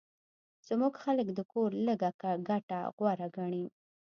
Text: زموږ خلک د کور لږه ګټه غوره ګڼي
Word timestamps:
زموږ 0.67 0.93
خلک 1.03 1.27
د 1.33 1.39
کور 1.51 1.69
لږه 1.87 2.09
ګټه 2.49 2.79
غوره 2.97 3.27
ګڼي 3.37 3.65